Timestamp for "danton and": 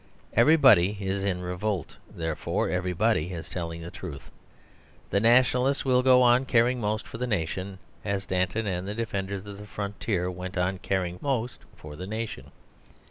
8.25-8.87